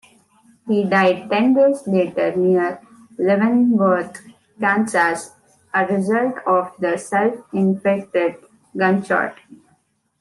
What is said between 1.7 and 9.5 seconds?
later near Leavenworth, Kansas, a result of the self-inflicted gunshot.